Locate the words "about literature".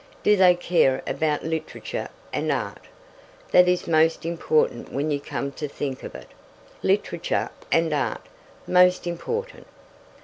1.05-2.09